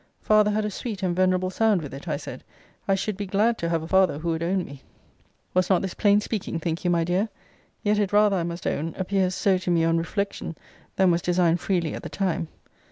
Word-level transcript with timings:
Father 0.23 0.49
had 0.49 0.65
a 0.65 0.71
sweet 0.71 1.03
and 1.03 1.15
venerable 1.15 1.51
sound 1.51 1.79
with 1.83 1.93
it, 1.93 2.07
I 2.07 2.17
said. 2.17 2.43
I 2.87 2.95
should 2.95 3.15
be 3.15 3.27
glad 3.27 3.59
to 3.59 3.69
have 3.69 3.83
a 3.83 3.87
father 3.87 4.17
who 4.17 4.29
would 4.29 4.41
own 4.41 4.65
me! 4.65 4.81
Was 5.53 5.69
not 5.69 5.83
this 5.83 5.93
plain 5.93 6.19
speaking, 6.21 6.57
think 6.59 6.83
you, 6.83 6.89
my 6.89 7.03
dear? 7.03 7.29
Yet 7.83 7.99
it 7.99 8.11
rather, 8.11 8.37
I 8.37 8.41
must 8.43 8.65
own, 8.65 8.95
appears 8.97 9.35
so 9.35 9.59
to 9.59 9.69
me 9.69 9.83
on 9.83 9.99
reflection, 9.99 10.57
than 10.95 11.11
was 11.11 11.21
designed 11.21 11.59
freely 11.59 11.93
at 11.93 12.01
the 12.01 12.09
time. 12.09 12.47